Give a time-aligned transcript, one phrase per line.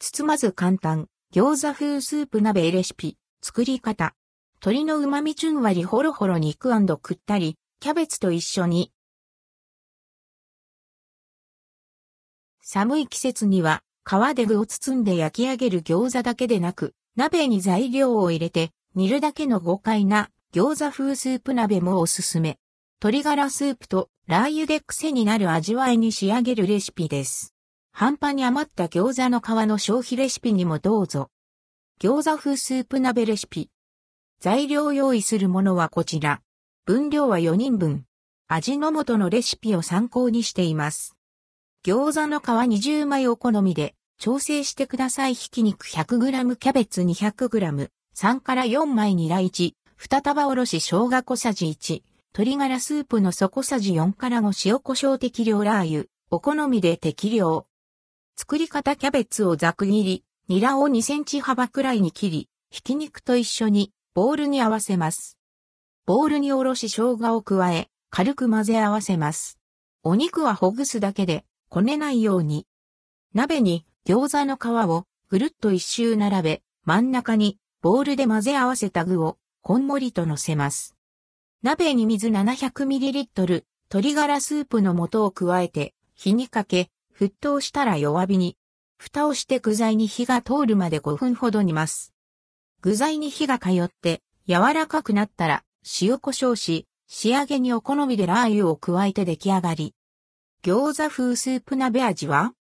[0.00, 4.14] 包まず簡単、餃子風スープ鍋レシピ、作り方。
[4.60, 8.92] 鶏の旨味じゅんわりほろほろ肉くったり、キャベツと一緒に。
[12.62, 22.60] 寒い季節には、皮で具を包んで焼き上げる餃子だけでなく、鍋に材料を入れて、煮るだけの豪快な餃子風スープ鍋もおすすめ。
[23.02, 27.52] 鶏ガラスープとラー油で癖になる味わいに仕上げるレシピです。
[28.00, 31.30] 半端に余った餃子の皮の消費レシピにもどうぞ。
[32.00, 33.70] 餃子風スープ鍋レシピ。
[34.38, 36.40] 材料用意するものはこちら。
[36.84, 38.04] 分量は4人分。
[38.46, 41.16] 味の素のレシピを参考にしています。
[41.84, 45.34] 餃子の皮20枚お好みで調整してください。
[45.34, 52.02] ひき肉 100g キャベツ 200g、3から4枚ニラ1、2束おろし生姜小さじ1、
[52.32, 57.67] 鶏ガラスープの底さじ4から5塩胡椒適量ラー油、お好みで適量。
[58.40, 65.36] 作り方キャベツをざく切り、ニラを2センチ幅くらいに切り、ひき肉と一緒にボウルに合わせます。
[66.06, 69.58] ボウルにおろし生姜を加え、軽く混ぜ合わせます。
[70.04, 72.64] お肉はほぐすだけで、こねないように。
[73.34, 80.94] 鍋に餃子の皮をぐるっと一周並べ、真ん中にボウルで混ぜ合わせた具をこんもりと乗せます。
[81.64, 86.88] 鍋に水 700ml、鶏ガラスープの素を加えて、火にかけ、
[87.18, 88.56] 沸騰したら弱火に。
[88.96, 92.12] 蓋をして具材に火が通るまで5分ほど煮ます。
[92.80, 95.64] 具材に火が通って柔らかくなったら
[96.00, 99.94] 塩胡椒し、仕上げにお好みでラー油を加えて出来上がり。
[100.62, 102.52] 餃子風スープ鍋味は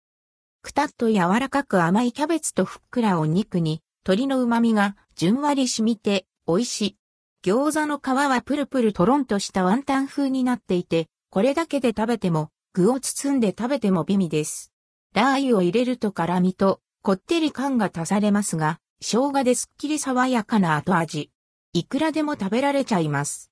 [0.63, 6.97] くたっと柔らかく甘いキャベツとふっくらお肉に鶏の旨味がじゅんわり染みて美味しい。
[7.45, 14.71] 餃子の皮はプルプルとろんとしたワンタン風になっていて、これだけで食べても、具を包んで食べても美味です。
[15.15, 21.31] ラー油を入れると辛味と、こってり感が足されますが、生姜ですっきり爽やかな後味。
[21.73, 23.51] いくらでも食べられちゃいます。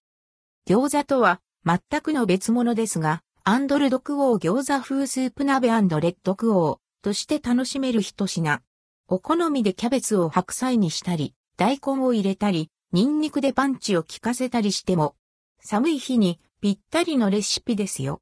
[0.68, 8.60] 餃子とは全くの別物ですが、アンドルドクオー餃子風スープ鍋レッドクオーとして楽しめる一品。
[9.08, 15.16] お好みでキャベツを白菜にしたり、大根を入れたり、ニンニクでパンチを効かせたりしても、
[15.60, 18.12] 寒い日にぴったりのレシピですよ。